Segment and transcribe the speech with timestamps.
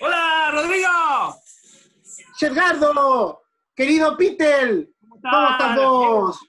[0.00, 0.88] Hola, Rodrigo.
[2.38, 3.42] Gerardo,
[3.74, 6.40] querido Pitel, ¿cómo, estás vos?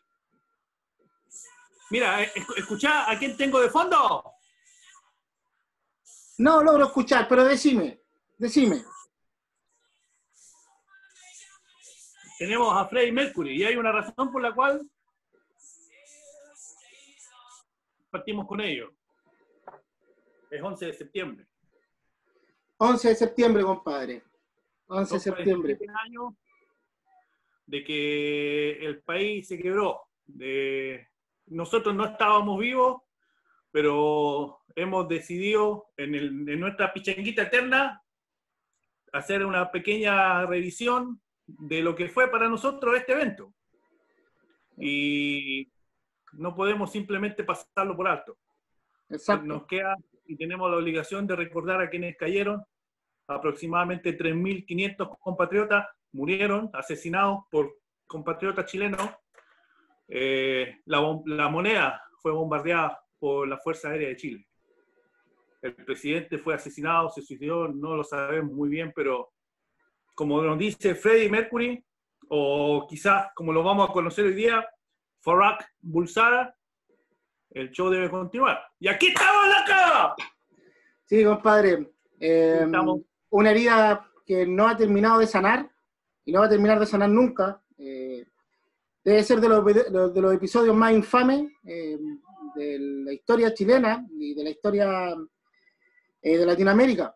[1.89, 4.23] Mira, eh, escucha a quién tengo de fondo.
[6.37, 8.01] No logro escuchar, pero decime,
[8.37, 8.83] decime.
[12.37, 14.89] Tenemos a Freddie Mercury y hay una razón por la cual
[18.09, 18.98] partimos con ello.
[20.49, 21.47] Es 11 de septiembre.
[22.77, 24.23] 11 de septiembre, compadre.
[24.87, 25.77] 11 de septiembre.
[26.05, 26.35] Año
[27.67, 30.01] de que el país se quebró.
[30.25, 31.07] De...
[31.47, 33.01] Nosotros no estábamos vivos,
[33.71, 38.01] pero hemos decidido en, en nuestra pichanguita eterna
[39.11, 43.53] hacer una pequeña revisión de lo que fue para nosotros este evento.
[44.77, 45.71] Y
[46.33, 48.37] no podemos simplemente pasarlo por alto.
[49.09, 49.45] Exacto.
[49.45, 49.95] Nos queda
[50.29, 52.63] y tenemos la obligación de recordar a quienes cayeron.
[53.27, 57.73] Aproximadamente 3.500 compatriotas murieron asesinados por
[58.05, 59.09] compatriotas chilenos.
[60.07, 64.47] Eh, la, la moneda fue bombardeada por la Fuerza Aérea de Chile.
[65.63, 69.31] El presidente fue asesinado, se suicidó, no lo sabemos muy bien, pero
[70.13, 71.83] como nos dice Freddie Mercury,
[72.29, 74.63] o quizás como lo vamos a conocer hoy día,
[75.21, 76.55] Farrak Bulsara,
[77.51, 78.59] el show debe continuar.
[78.79, 80.15] Y aquí estamos, loco.
[81.05, 81.91] Sí, compadre.
[82.19, 82.67] Eh,
[83.29, 85.69] una herida que no ha terminado de sanar
[86.25, 87.61] y no va a terminar de sanar nunca.
[87.77, 88.25] Eh,
[89.03, 91.97] debe ser de los, de los, episodios más infames eh,
[92.55, 95.15] de la historia chilena y de la historia
[96.21, 97.15] de Latinoamérica.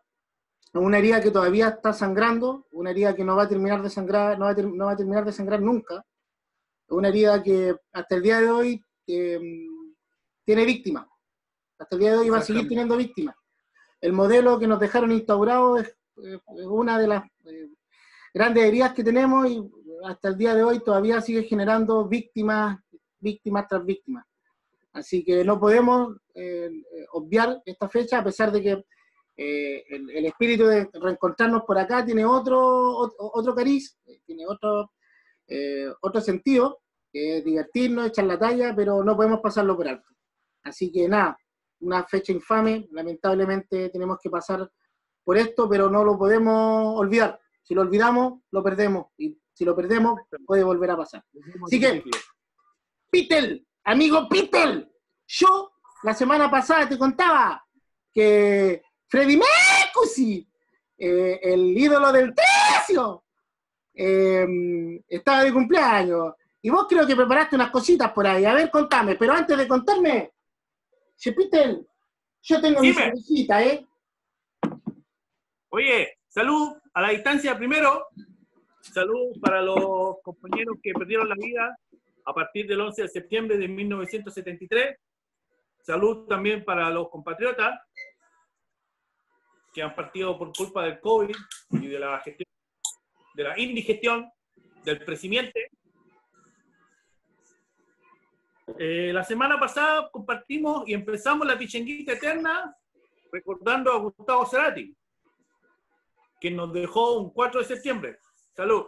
[0.72, 4.36] Una herida que todavía está sangrando, una herida que no va a terminar de sangrar,
[4.38, 6.04] no va a, no va a terminar de sangrar nunca.
[6.88, 8.84] Una herida que hasta el día de hoy
[10.44, 11.06] tiene víctimas.
[11.78, 13.34] Hasta el día de hoy va a seguir teniendo víctimas.
[14.00, 15.96] El modelo que nos dejaron instaurado es,
[16.66, 17.70] una de las eh,
[18.32, 19.60] grandes heridas que tenemos y
[20.04, 22.78] hasta el día de hoy todavía sigue generando víctimas,
[23.18, 24.24] víctimas tras víctimas.
[24.92, 26.70] Así que no podemos eh,
[27.12, 28.84] obviar esta fecha, a pesar de que
[29.36, 34.92] eh, el, espíritu de reencontrarnos por acá tiene otro, otro, cariz, tiene otro,
[36.00, 36.80] otro sentido,
[37.12, 40.14] que es divertirnos, echar la talla, pero no podemos pasarlo por alto.
[40.64, 41.38] Así que nada,
[41.80, 44.68] una fecha infame, lamentablemente tenemos que pasar
[45.22, 47.38] por esto, pero no lo podemos olvidar.
[47.62, 51.24] Si lo olvidamos, lo perdemos, y si lo perdemos, puede volver a pasar.
[51.64, 52.02] Así que,
[53.10, 54.90] Pitel, amigo Pitel,
[55.26, 55.72] yo
[56.02, 57.64] la semana pasada te contaba
[58.12, 60.48] que Freddy Mercury,
[60.98, 63.24] eh, el ídolo del tercio,
[63.94, 64.46] eh,
[65.08, 66.34] estaba de cumpleaños.
[66.60, 68.44] Y vos creo que preparaste unas cositas por ahí.
[68.44, 69.16] A ver, contame.
[69.16, 70.32] Pero antes de contarme,
[71.24, 71.88] Chepitel,
[72.42, 73.86] yo tengo mi cervecita, ¿eh?
[75.70, 78.08] Oye, salud a la distancia primero.
[78.82, 81.78] Salud para los compañeros que perdieron la vida
[82.26, 84.98] a partir del 11 de septiembre de 1973.
[85.80, 87.80] Salud también para los compatriotas
[89.72, 91.34] que han partido por culpa del COVID
[91.70, 92.48] y de la gestión,
[93.32, 94.30] de la indigestión,
[94.84, 95.70] del presidente
[98.78, 102.74] eh, la semana pasada compartimos y empezamos la pichenguita eterna
[103.30, 104.96] recordando a Gustavo Cerati,
[106.40, 108.18] que nos dejó un 4 de septiembre.
[108.54, 108.86] Salud.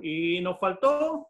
[0.00, 1.28] Y nos faltó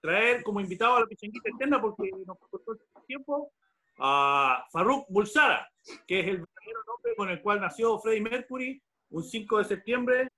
[0.00, 3.52] traer como invitado a la pichenguita eterna porque nos costó tiempo
[3.98, 5.68] a Farruk Bulsara,
[6.06, 10.28] que es el verdadero nombre con el cual nació Freddie Mercury un 5 de septiembre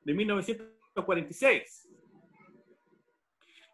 [0.00, 1.87] de 1946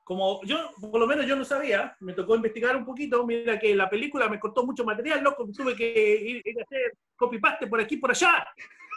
[0.04, 3.75] como yo, por lo menos yo no sabía, me tocó investigar un poquito, mira que
[3.75, 7.97] la película me cortó mucho material, loco, tuve que ir, a hacer copy-paste por aquí,
[7.97, 8.47] por allá.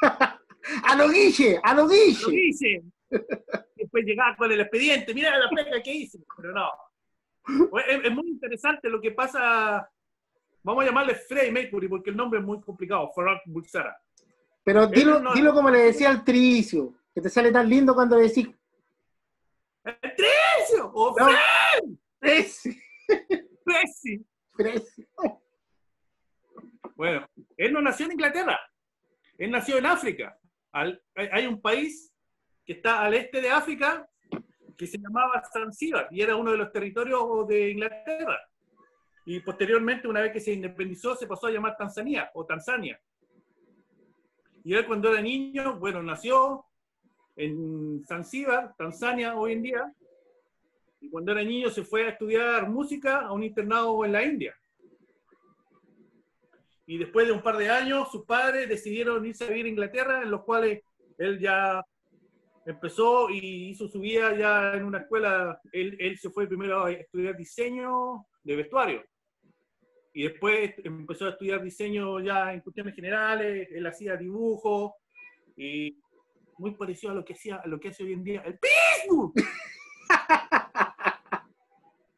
[0.83, 2.17] a lo guille, a lo guille.
[2.17, 2.83] A lo guille.
[3.75, 6.69] Después llegaba con el expediente, mira la pega que hice, pero no.
[8.03, 9.89] Es, muy interesante lo que pasa,
[10.61, 13.97] vamos a llamarle Freddie Mercury, porque el nombre es muy complicado, Farrah Bulsara.
[14.61, 18.49] Pero dilo, dilo como le decía al Tricio, que te sale tan lindo cuando decís
[20.15, 20.91] ¡Precio!
[20.93, 21.15] ¡O
[26.95, 28.59] Bueno, él no nació en Inglaterra.
[29.37, 30.37] Él nació en África.
[30.71, 32.11] hay un país
[32.65, 34.09] que está al este de África
[34.77, 38.39] que se llamaba Zanzíbar y era uno de los territorios de Inglaterra.
[39.25, 42.99] Y posteriormente, una vez que se independizó, se pasó a llamar Tanzania o Tanzania.
[44.63, 46.65] Y él cuando era niño, bueno, nació,
[47.37, 49.93] en Zanzíbar, Tanzania, hoy en día,
[50.99, 54.55] y cuando era niño se fue a estudiar música a un internado en la India.
[56.89, 60.21] y después de un par de años sus padres decidieron irse a vivir a Inglaterra,
[60.23, 60.81] en los cuales
[61.17, 61.85] él ya
[62.65, 66.91] empezó y hizo su vida ya en una escuela, él, él se fue primero a
[66.91, 69.03] estudiar diseño de vestuario.
[70.13, 74.93] Y después empezó a estudiar diseño ya en cuestiones generales, él hacía dibujos
[75.57, 75.97] y
[76.57, 79.33] muy parecido a lo que hacía, a lo que hace hoy en día el Pitbull.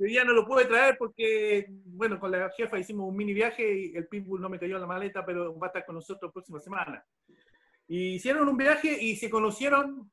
[0.01, 3.69] Hoy día no lo pude traer porque, bueno, con la jefa hicimos un mini viaje
[3.69, 6.30] y el Pitbull no me cayó en la maleta, pero va a estar con nosotros
[6.30, 7.06] la próxima semana.
[7.86, 10.09] Y hicieron un viaje y se conocieron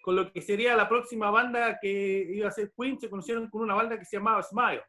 [0.00, 3.62] con lo que sería la próxima banda que iba a ser Queen, se conocieron con
[3.62, 4.84] una banda que se llamaba Smile,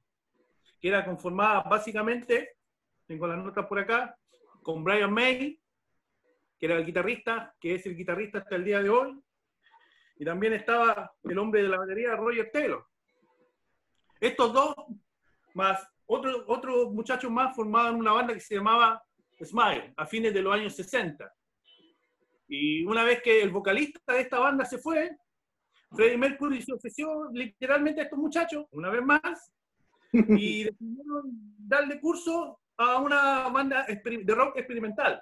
[0.80, 2.52] que era conformada básicamente,
[3.08, 4.16] tengo las notas por acá,
[4.62, 5.60] con Brian May,
[6.60, 9.20] que era el guitarrista, que es el guitarrista hasta el día de hoy,
[10.18, 12.86] y también estaba el hombre de la batería, Roger Taylor.
[14.20, 14.76] Estos dos,
[15.54, 19.04] más otros otro muchachos más, formaban una banda que se llamaba
[19.44, 21.32] Smile, a fines de los años 60.
[22.48, 25.18] Y una vez que el vocalista de esta banda se fue,
[25.92, 29.52] Freddie Mercury se ofreció literalmente a estos muchachos, una vez más,
[30.12, 31.24] y decidieron
[31.58, 35.22] darle curso a una banda de rock experimental.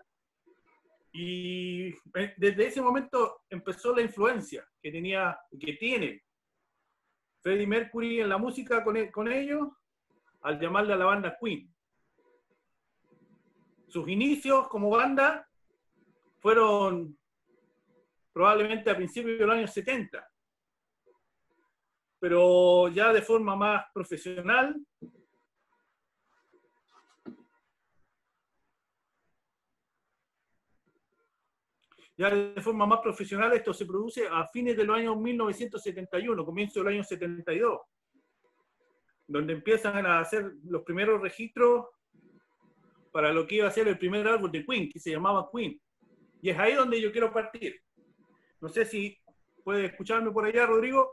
[1.17, 6.25] Y eh, desde ese momento empezó la influencia que tenía, que tiene
[7.39, 9.69] Freddie Mercury en la música con, e, con ellos,
[10.41, 11.73] al llamarle a la banda Queen.
[13.87, 15.47] Sus inicios como banda
[16.39, 17.17] fueron
[18.33, 20.29] probablemente a principios de los años 70,
[22.19, 24.75] pero ya de forma más profesional
[32.17, 36.79] Ya de forma más profesional esto se produce a fines de los años 1971, comienzo
[36.79, 37.81] del año 72,
[39.27, 41.87] donde empiezan a hacer los primeros registros
[43.11, 45.79] para lo que iba a ser el primer álbum de Queen, que se llamaba Queen.
[46.41, 47.81] Y es ahí donde yo quiero partir.
[48.61, 49.17] No sé si
[49.63, 51.11] puede escucharme por allá, Rodrigo.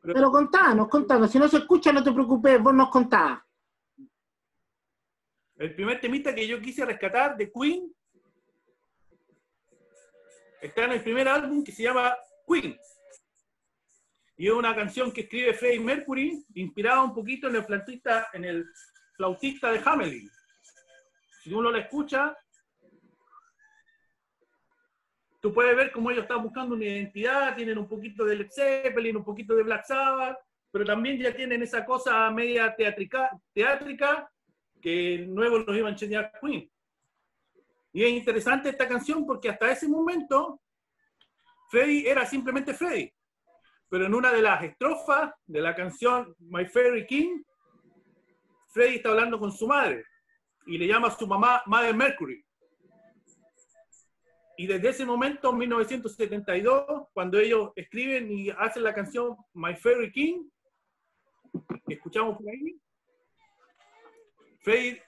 [0.00, 1.30] Pero, Pero contanos, contanos.
[1.30, 3.40] Si no se escucha, no te preocupes, vos nos contás.
[5.56, 7.94] El primer temita que yo quise rescatar de Queen
[10.62, 12.16] está en el primer álbum que se llama
[12.46, 12.78] Queen.
[14.36, 18.44] Y es una canción que escribe Freddie Mercury, inspirada un poquito en el flautista, en
[18.44, 18.66] el
[19.16, 20.30] flautista de Hamelin.
[21.42, 22.36] Si uno la escucha,
[25.40, 29.16] tú puedes ver cómo ellos están buscando una identidad, tienen un poquito de Led Zeppelin,
[29.16, 30.38] un poquito de Black Sabbath,
[30.70, 34.30] pero también ya tienen esa cosa media teatrica, teátrica
[34.80, 36.70] que nuevo nos iba a enseñar Queen.
[37.92, 40.60] Y es interesante esta canción porque hasta ese momento
[41.70, 43.12] Freddy era simplemente Freddy.
[43.88, 47.42] Pero en una de las estrofas de la canción My Fairy King,
[48.68, 50.04] Freddy está hablando con su madre
[50.66, 52.44] y le llama a su mamá Mother Mercury.
[54.56, 60.12] Y desde ese momento, en 1972, cuando ellos escriben y hacen la canción My Fairy
[60.12, 60.48] King,
[61.88, 62.80] escuchamos por ahí,
[64.60, 64.98] Freddy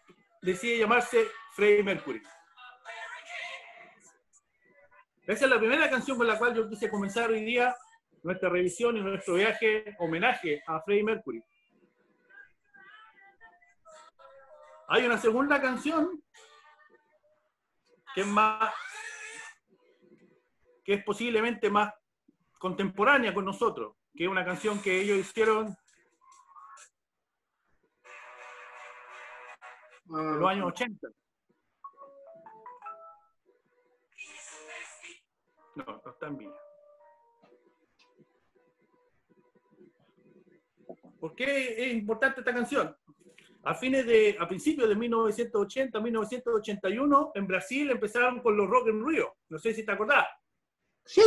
[0.43, 2.23] decide llamarse Freddie Mercury.
[5.27, 7.75] Esa es la primera canción con la cual yo quise comenzar hoy día
[8.23, 11.43] nuestra revisión y nuestro viaje homenaje a Freddie Mercury.
[14.89, 16.23] Hay una segunda canción
[18.15, 18.73] que es más,
[20.85, 21.95] que es posiblemente más
[22.59, 25.75] contemporánea con nosotros, que es una canción que ellos hicieron
[30.07, 31.09] en los años 80.
[35.77, 36.61] No, no está en Villa.
[41.19, 42.95] ¿Por qué es importante esta canción?
[43.65, 49.07] A fines de, a principios de 1980, 1981, en Brasil empezaron con los Rock en
[49.07, 49.37] Rio.
[49.49, 50.27] No sé si te acordás.
[51.03, 51.23] Sí,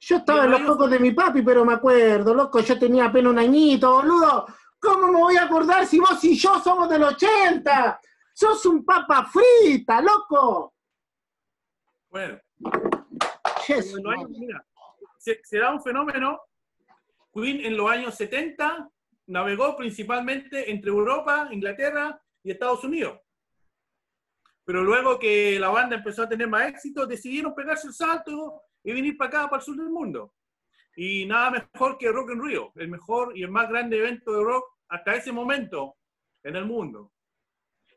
[0.00, 3.32] yo estaba en los focos de mi papi, pero me acuerdo, loco, yo tenía apenas
[3.32, 4.46] un añito, boludo.
[4.78, 8.00] ¿Cómo me voy a acordar si vos y yo somos del 80?
[8.34, 10.74] Sos un papa frita, loco.
[12.10, 12.38] Bueno,
[15.18, 16.40] se, da un fenómeno.
[17.32, 18.90] Queen en los años 70
[19.26, 23.20] navegó principalmente entre Europa, Inglaterra y Estados Unidos.
[24.64, 28.92] Pero luego que la banda empezó a tener más éxito, decidieron pegarse el salto y
[28.92, 30.34] venir para acá, para el sur del mundo.
[30.96, 34.42] Y nada mejor que Rock en Rio, el mejor y el más grande evento de
[34.42, 35.96] rock hasta ese momento
[36.42, 37.12] en el mundo.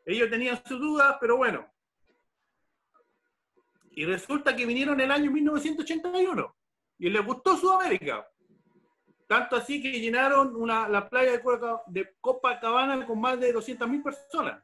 [0.06, 1.68] Ellos tenían sus dudas, pero bueno,
[3.92, 6.56] y resulta que vinieron en el año 1981
[7.00, 8.28] y les gustó Sudamérica.
[9.28, 11.42] Tanto así que llenaron una, la playa
[11.88, 14.64] de, Copacabana con más de 200.000 personas.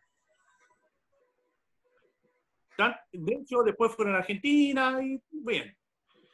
[3.12, 5.76] De hecho, después fueron a Argentina y bien.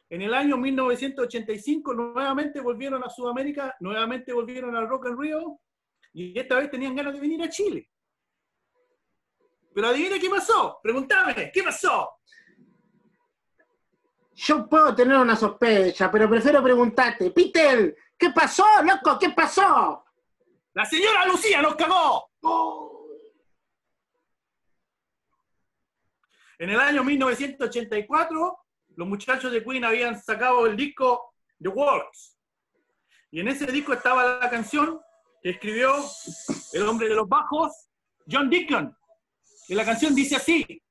[0.10, 5.60] En el año 1985 nuevamente volvieron a Sudamérica, nuevamente volvieron al Rock and Rio
[6.12, 7.90] y esta vez tenían ganas de venir a Chile.
[9.74, 10.80] Pero adivina qué pasó.
[10.84, 12.10] Pregúntame, ¿qué pasó?
[14.36, 17.32] Yo puedo tener una sospecha, pero prefiero preguntarte.
[17.32, 19.18] Peter, ¿qué pasó, loco?
[19.20, 20.04] ¿Qué pasó?
[20.74, 22.30] La señora Lucía nos cagó.
[22.42, 23.08] Oh.
[26.58, 28.58] En el año 1984,
[28.96, 32.38] los muchachos de Queen habían sacado el disco The Works.
[33.32, 35.00] Y en ese disco estaba la canción
[35.42, 35.96] que escribió
[36.74, 37.90] el hombre de los bajos,
[38.32, 38.96] John Deacon.
[39.68, 40.83] Y la canción dice así.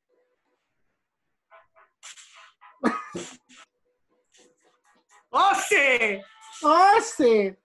[5.30, 6.22] ¡Ose!
[6.62, 7.58] ¡Ose!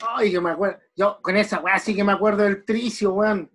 [0.00, 0.78] Ay, yo me acuerdo.
[0.96, 3.50] Yo con esa weá sí que me acuerdo del tricio, weón.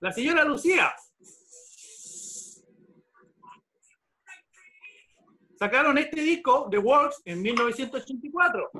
[0.00, 0.94] La señora Lucía.
[5.58, 8.70] Sacaron este disco, The Works, en 1984.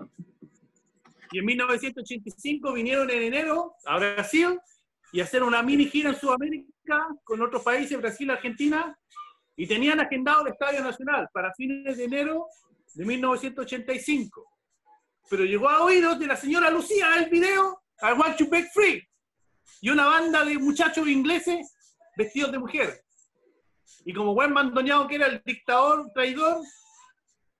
[1.32, 4.60] Y en 1985 vinieron en enero a Brasil
[5.12, 8.96] y hacer una mini gira en Sudamérica con otros países, Brasil, Argentina,
[9.56, 12.46] y tenían agendado el Estadio Nacional para fines de enero
[12.94, 14.44] de 1985.
[15.28, 19.02] Pero llegó a oídos de la señora Lucía el video I Want to Break Free
[19.80, 21.74] y una banda de muchachos ingleses
[22.16, 23.02] vestidos de mujer.
[24.04, 26.62] Y como buen mandoneado que era el dictador traidor,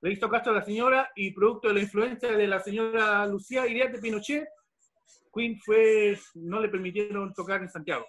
[0.01, 3.63] le hizo caso a la señora y producto de la influencia de la señora Lucía
[3.65, 4.47] de Pinochet,
[5.39, 8.05] Queen fue, no le permitieron tocar en Santiago.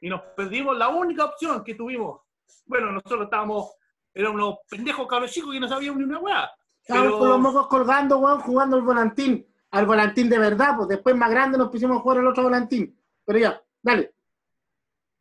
[0.00, 2.20] Y nos perdimos la única opción que tuvimos.
[2.66, 3.72] Bueno, nosotros estábamos,
[4.14, 6.50] éramos unos pendejos cabros chicos que no sabíamos ni una weá.
[6.80, 11.16] Estábamos con los mocos colgando, weón, jugando el volantín al volantín de verdad, pues después
[11.16, 12.96] más grande nos pusimos a jugar el otro volantín.
[13.24, 14.14] Pero ya, dale.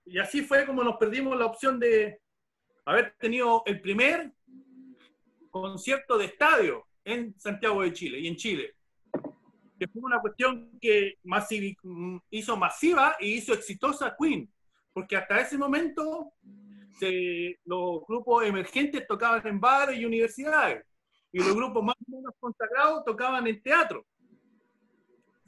[0.06, 2.22] Y así fue como nos perdimos la opción de
[2.86, 4.32] haber tenido el primer
[5.50, 8.76] concierto de estadio en Santiago de Chile y en Chile.
[9.80, 11.18] Que fue una cuestión que
[12.30, 14.52] hizo masiva y hizo exitosa Queen.
[14.94, 16.34] Porque hasta ese momento
[17.66, 20.86] los grupos emergentes tocaban en bares y universidades.
[21.32, 24.06] Y los grupos más o menos consagrados tocaban en teatro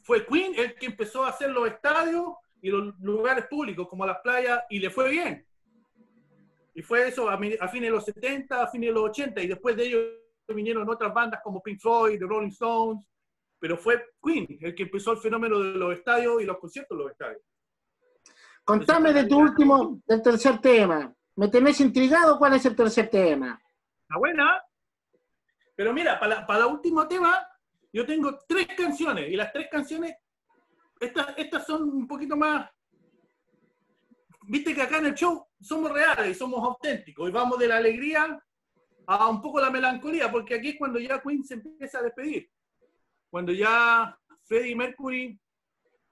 [0.05, 4.19] fue Queen el que empezó a hacer los estadios y los lugares públicos, como las
[4.19, 5.43] playas, y le fue bien.
[6.75, 9.75] Y fue eso a, fines de los 70, a fines de los 80, y después
[9.75, 10.03] de ellos
[10.47, 13.03] vinieron otras bandas como Pink Floyd, The Rolling Stones,
[13.65, 17.03] pero fue Queen el que empezó el fenómeno de los estadios y los conciertos de
[17.03, 17.41] los estadios.
[18.63, 21.11] Contame de tu último, del tercer tema.
[21.35, 23.59] ¿Me tenés intrigado cuál es el tercer tema?
[24.07, 24.61] La buena.
[25.75, 27.43] Pero mira, para, para el último tema,
[27.91, 30.13] yo tengo tres canciones y las tres canciones,
[30.99, 32.69] estas, estas son un poquito más...
[34.43, 37.77] Viste que acá en el show somos reales y somos auténticos y vamos de la
[37.77, 38.39] alegría
[39.07, 42.47] a un poco la melancolía, porque aquí es cuando ya Queen se empieza a despedir.
[43.35, 45.37] Cuando ya Freddie Mercury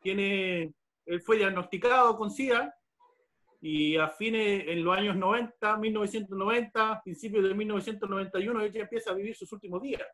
[0.01, 0.73] tiene,
[1.05, 2.75] él fue diagnosticado con SIDA
[3.61, 9.13] y a fines, en los años 90, 1990, principios de 1991, él ya empieza a
[9.13, 10.05] vivir sus últimos días.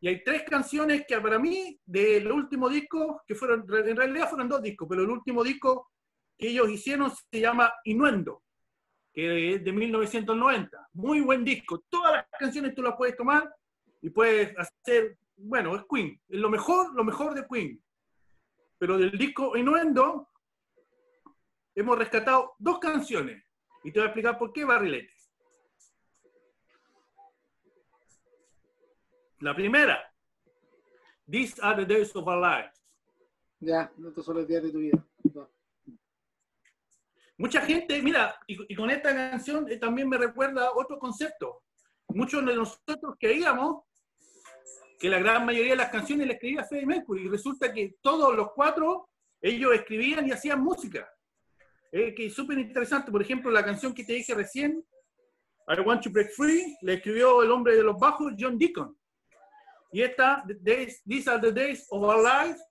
[0.00, 4.48] Y hay tres canciones que para mí, del último disco, que fueron, en realidad fueron
[4.48, 5.90] dos discos, pero el último disco
[6.38, 8.42] que ellos hicieron se llama Inuendo,
[9.12, 10.88] que es de 1990.
[10.94, 11.84] Muy buen disco.
[11.90, 13.54] Todas las canciones tú las puedes tomar
[14.00, 16.20] y puedes hacer, bueno, es Queen.
[16.28, 17.82] Es lo mejor, lo mejor de Queen.
[18.78, 20.28] Pero del disco Inuendo
[21.74, 23.44] hemos rescatado dos canciones.
[23.82, 25.12] Y te voy a explicar por qué Barrilete.
[29.40, 30.14] La primera,
[31.26, 32.80] These are the days of our lives.
[33.60, 35.02] Ya, estos son los días de tu vida.
[37.36, 41.62] Mucha gente, mira, y, con esta canción eh, también me recuerda otro concepto.
[42.08, 43.84] Muchos de nosotros creíamos
[45.04, 48.34] que la gran mayoría de las canciones las escribía Freddie Mercury y resulta que todos
[48.34, 49.10] los cuatro
[49.42, 51.06] ellos escribían y hacían música.
[51.92, 53.12] Eh, que es súper interesante.
[53.12, 54.82] Por ejemplo, la canción que te dije recién,
[55.68, 58.96] I Want to Break Free, la escribió el hombre de los bajos, John Deacon.
[59.92, 60.42] Y esta,
[61.06, 62.62] These are the days of our lives,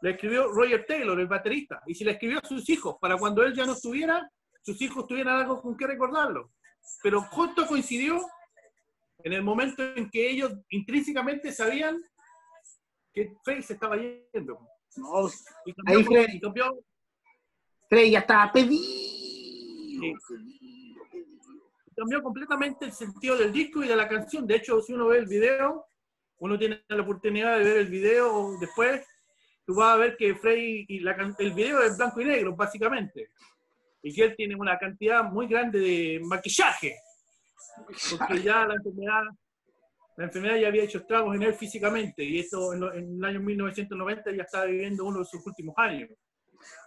[0.00, 1.82] la escribió Roger Taylor, el baterista.
[1.86, 4.26] Y si la escribió a sus hijos, para cuando él ya no estuviera,
[4.62, 6.50] sus hijos tuvieran algo con qué recordarlo.
[7.02, 8.26] Pero justo coincidió
[9.24, 12.00] en el momento en que ellos intrínsecamente sabían
[13.12, 14.58] que Faye se estaba yendo.
[14.96, 15.28] No,
[15.66, 16.84] y cambió, ahí Frey, cambió,
[17.90, 20.18] ya estaba pedido.
[21.96, 24.46] Cambió completamente el sentido del disco y de la canción.
[24.46, 25.86] De hecho, si uno ve el video,
[26.38, 29.04] uno tiene la oportunidad de ver el video después
[29.68, 33.32] tú vas a ver que Frey, y el video es blanco y negro, básicamente,
[34.02, 36.96] y que él tiene una cantidad muy grande de maquillaje,
[38.18, 39.22] porque ya la enfermedad,
[40.16, 44.32] la enfermedad ya había hecho estragos en él físicamente, y esto en, el año 1990
[44.32, 46.10] ya estaba viviendo uno de sus últimos años.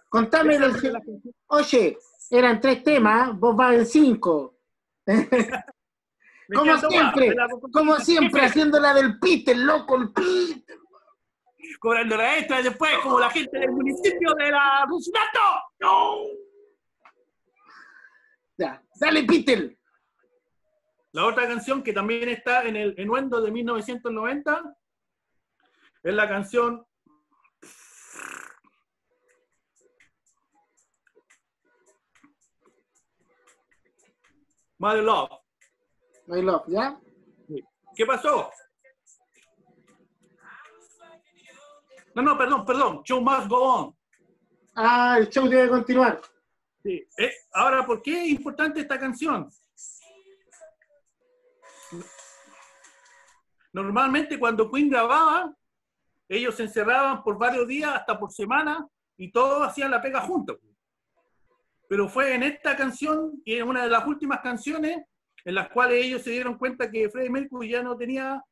[0.08, 0.58] Contame,
[1.46, 1.96] oye,
[2.30, 4.58] eran tres temas, vos vas en cinco.
[6.54, 7.34] como siempre,
[7.72, 10.78] como siempre, haciendo la del Peter, loco, el Peter.
[11.80, 15.40] Cobrando la extra y después, como la gente del municipio de la Rusinato.
[15.80, 16.16] ¡No!
[18.56, 19.76] Ya, dale, Peter.
[21.12, 24.76] La otra canción que también está en el Enuendo de 1990
[26.02, 26.86] es la canción
[34.78, 35.30] My Love.
[36.26, 36.98] My Love, ¿ya?
[37.94, 38.50] ¿Qué pasó?
[42.14, 43.02] No, no, perdón, perdón.
[43.04, 43.96] Show must go on.
[44.74, 46.20] Ah, el show debe continuar.
[46.82, 47.06] Sí.
[47.18, 49.48] Eh, ahora, ¿por qué es importante esta canción?
[53.72, 55.54] Normalmente cuando Queen grababa,
[56.28, 58.86] ellos se encerraban por varios días, hasta por semana,
[59.16, 60.58] y todos hacían la pega juntos.
[61.88, 65.04] Pero fue en esta canción, y en una de las últimas canciones,
[65.44, 68.42] en las cuales ellos se dieron cuenta que Freddie Mercury ya no tenía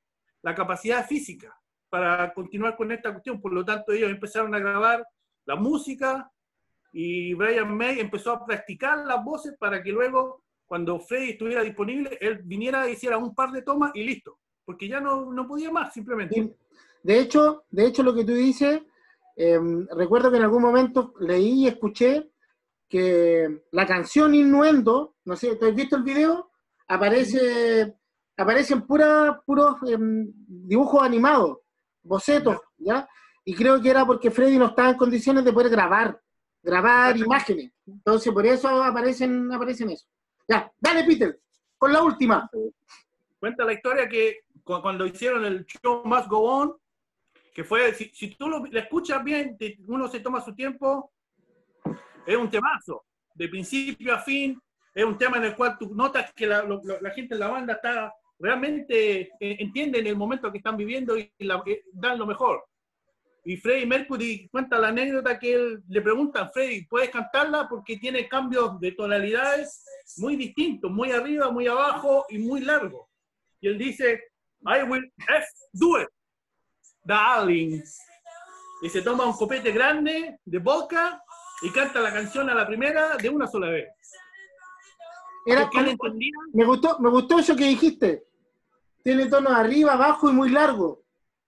[0.43, 1.57] la capacidad física
[1.89, 5.07] para continuar con esta cuestión, por lo tanto ellos empezaron a grabar
[5.45, 6.31] la música
[6.93, 12.17] y Brian May empezó a practicar las voces para que luego, cuando Freddie estuviera disponible,
[12.21, 14.39] él viniera hiciera un par de tomas y listo,
[14.71, 16.55] porque ya no, no podía más simplemente.
[17.03, 18.81] De hecho, de hecho lo que tú dices,
[19.35, 22.31] em, recuerdo que en algún momento leí y escuché
[22.89, 26.53] que la canción Innuendo, no sé, ¿tú has visto el video?
[26.87, 27.97] Aparece,
[28.37, 31.59] aparecen pura, puros em, dibujos animados,
[32.05, 33.09] bocetos, ¿ya?
[33.45, 36.23] Y creo que era porque Freddy no estaba en condiciones de poder grabar,
[36.63, 37.73] grabar imágenes.
[37.89, 40.07] Entonces, por eso aparecen, aparecen eso.
[40.47, 41.41] Ya, dale, Peter,
[41.77, 42.49] con la última.
[43.41, 44.41] Cuenta la historia que
[44.81, 46.77] cuando hicieron el show Must Go On,
[47.53, 49.57] que fue, si, tú lo, escuchas bien,
[49.89, 51.13] uno se toma su tiempo,
[52.25, 53.05] es un temazo,
[53.35, 54.61] de principio a fin,
[54.95, 56.63] es un tema en el cual tú notas que la,
[57.15, 61.31] gente en la banda está realmente eh, entiende en el momento que están viviendo y
[61.39, 62.65] eh, dan lo mejor.
[63.45, 67.69] Y Freddie Mercury cuenta la anécdota que él le pregunta, Freddie, ¿puedes cantarla?
[67.69, 69.85] Porque tiene cambios de tonalidades
[70.19, 73.09] muy distintos, muy arriba, muy abajo y muy largo.
[73.61, 74.30] Y él dice,
[74.67, 75.03] I will
[75.73, 76.09] do it,
[77.05, 77.83] darling.
[78.83, 81.23] Y se toma un copete grande de boca
[81.63, 83.89] y canta la canción a la primera de una sola vez.
[85.47, 85.71] Era
[86.53, 88.25] me gustó, me gustó eso que dijiste.
[89.03, 91.03] Tiene tono arriba, abajo y muy largo.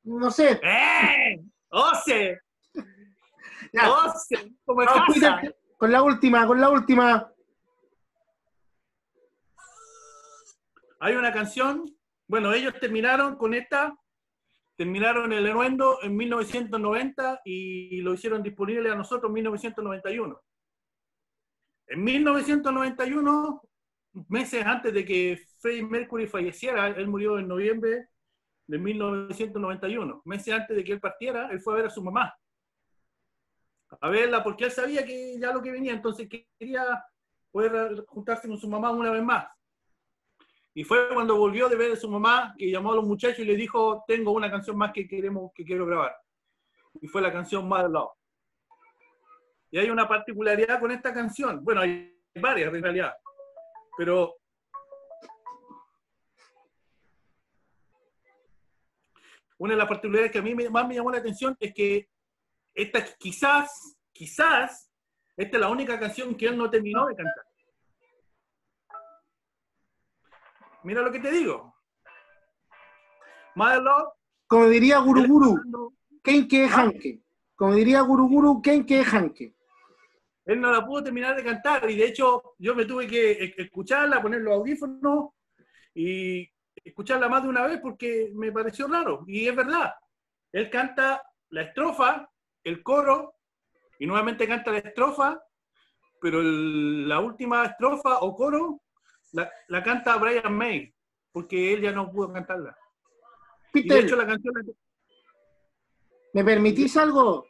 [0.04, 0.60] No sé.
[0.62, 1.40] ¡Eh!
[1.70, 2.40] ¡Ose!
[3.74, 4.54] ¡Ose!
[5.76, 7.32] con la última, con la última.
[11.00, 11.84] Hay una canción.
[12.32, 13.94] Bueno, ellos terminaron con esta
[14.74, 20.42] terminaron el enuendo en 1990 y lo hicieron disponible a nosotros en 1991.
[21.88, 23.62] En 1991,
[24.30, 28.08] meses antes de que Freddie Mercury falleciera, él murió en noviembre
[28.66, 32.34] de 1991, meses antes de que él partiera, él fue a ver a su mamá.
[34.00, 37.04] A verla porque él sabía que ya lo que venía, entonces quería
[37.50, 39.44] poder juntarse con su mamá una vez más.
[40.74, 43.44] Y fue cuando volvió de ver a su mamá que llamó a los muchachos y
[43.44, 46.16] le dijo, tengo una canción más que queremos, que quiero grabar.
[47.00, 48.12] Y fue la canción Mother Love.
[49.70, 51.62] Y hay una particularidad con esta canción.
[51.62, 53.14] Bueno, hay varias en realidad.
[53.96, 54.36] Pero
[59.58, 62.08] una de las particularidades que a mí más me llamó la atención es que
[62.74, 64.90] esta quizás, quizás,
[65.36, 67.51] esta es la única canción que él no terminó de cantar.
[70.84, 71.74] Mira lo que te digo.
[73.54, 73.82] Mother
[74.46, 77.20] Como diría Guruguru, ¿quién que Hanke?
[77.54, 79.54] Como diría Guruguru, ¿quién que Hanke?
[80.44, 84.20] Él no la pudo terminar de cantar y de hecho yo me tuve que escucharla,
[84.20, 85.30] poner los audífonos
[85.94, 86.50] y
[86.84, 89.24] escucharla más de una vez porque me pareció raro.
[89.28, 89.92] Y es verdad,
[90.50, 92.28] él canta la estrofa,
[92.64, 93.36] el coro,
[93.98, 95.40] y nuevamente canta la estrofa,
[96.20, 98.81] pero la última estrofa o coro
[99.32, 100.94] la, canta Brian May,
[101.32, 102.76] porque él ya no pudo cantarla.
[103.72, 104.54] Peter, de hecho, la canción...
[106.34, 107.46] ¿Me permitís algo?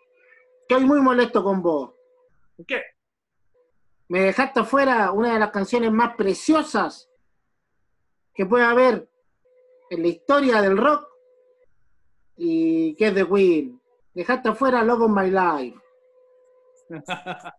[0.62, 1.92] Estoy muy molesto con vos.
[2.56, 2.82] ¿Por qué?
[4.08, 7.10] Me dejaste afuera una de las canciones más preciosas
[8.34, 9.08] que puede haber
[9.90, 11.08] en la historia del rock
[12.36, 13.80] y que es de Queen.
[14.14, 15.78] dejaste afuera Love of My Life.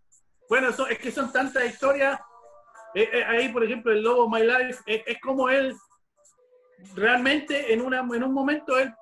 [0.49, 2.19] bueno, es que son tantas historias.
[2.95, 5.75] Eh, eh, ahí, por ejemplo, el Love of My Life es, como él
[6.95, 8.93] realmente en, una, en un momento él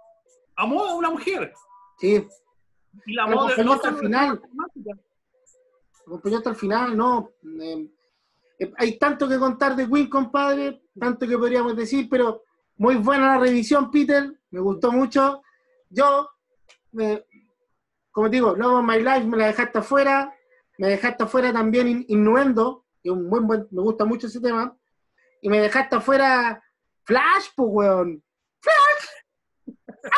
[0.56, 1.54] amó a una mujer.
[2.00, 2.28] Sí.
[3.06, 4.42] Y la amó de, no hasta el final.
[6.06, 7.32] Acompañó hasta el final, no.
[7.62, 7.90] Eh,
[8.78, 12.44] hay tanto que contar de Queen, compadre, tanto que podríamos decir, pero
[12.78, 15.42] muy buena la revisión, Peter, me gustó mucho.
[15.90, 16.30] Yo,
[18.12, 20.34] como digo, Love of My Life me la dejaste afuera,
[20.78, 24.78] me dejaste afuera también Innuendo, que es un buen, buen, me gusta mucho ese tema,
[25.42, 26.64] y me dejaste afuera
[27.04, 28.24] Flash, pues, weón.
[28.60, 29.76] ¡Flash!
[30.06, 30.12] ¡Ah!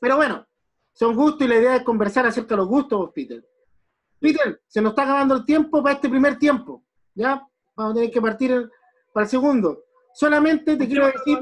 [0.00, 0.46] Pero bueno,
[0.92, 3.44] son gustos y la idea es conversar acerca de los gustos, Peter.
[4.20, 6.84] Peter, se nos está acabando el tiempo para este primer tiempo.
[7.14, 7.42] ¿Ya?
[7.74, 8.70] Vamos a tener que partir
[9.12, 9.84] para el segundo.
[10.14, 11.38] Solamente te quiero decir.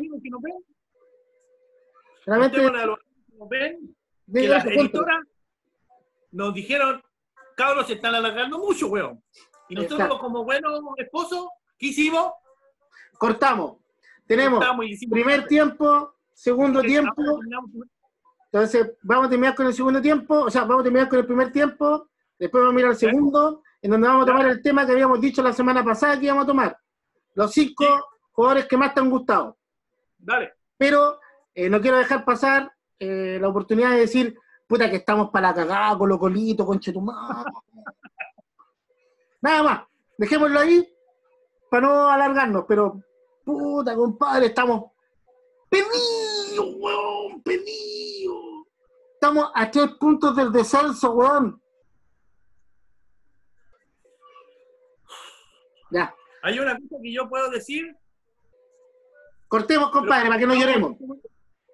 [2.24, 2.58] Solamente.
[4.32, 5.24] Que las editoras
[6.30, 7.02] nos dijeron,
[7.56, 9.22] cabros, se están alargando mucho, weón.
[9.68, 11.46] Y nosotros, como buenos esposos,
[11.78, 12.32] ¿qué hicimos?
[13.18, 13.78] Cortamos.
[14.26, 14.64] Tenemos
[15.10, 17.40] primer tiempo, segundo tiempo.
[18.52, 21.26] Entonces, vamos a terminar con el segundo tiempo, o sea, vamos a terminar con el
[21.26, 22.08] primer tiempo
[22.42, 25.20] Después vamos a mirar el segundo, en donde vamos a tomar el tema que habíamos
[25.20, 26.76] dicho la semana pasada que íbamos a tomar.
[27.34, 27.84] Los cinco
[28.32, 29.56] jugadores que más te han gustado.
[30.18, 30.52] Dale.
[30.76, 31.20] Pero
[31.54, 34.36] eh, no quiero dejar pasar eh, la oportunidad de decir,
[34.72, 37.44] puta, que estamos para la cagada, con los colitos, con Chetumal.
[39.42, 39.82] Nada más.
[40.16, 40.88] Dejémoslo ahí
[41.70, 43.02] para no alargarnos, pero
[43.44, 44.92] puta, compadre, estamos
[45.68, 48.66] perdidos, weón, perdidos.
[49.12, 51.62] Estamos a tres puntos del descenso, weón.
[55.90, 56.14] Ya.
[56.44, 57.94] Hay una cosa que yo puedo decir.
[59.48, 60.96] Cortemos, compadre, para que no lloremos.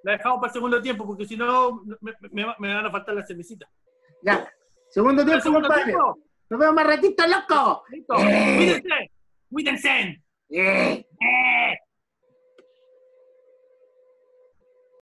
[0.09, 3.69] La dejamos para el segundo tiempo, porque si no, me, van a faltar las cervecitas.
[4.23, 4.51] Ya.
[4.89, 5.93] Segundo tiempo, compadre.
[5.93, 7.85] Nos vemos más ratito, loco.
[7.91, 8.15] Listo.
[8.17, 8.55] Eh.
[8.57, 9.11] Cuídense.
[9.51, 10.25] Cuídense.
[10.49, 11.05] Eh.